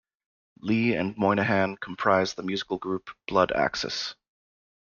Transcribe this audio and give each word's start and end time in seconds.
Lee 0.61 0.95
and 0.95 1.15
Moynihan 1.15 1.77
comprise 1.77 2.33
the 2.33 2.41
musical 2.41 2.79
group, 2.79 3.11
Blood 3.27 3.51
Axis. 3.51 4.15